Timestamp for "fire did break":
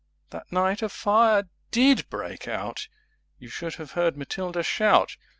0.89-2.47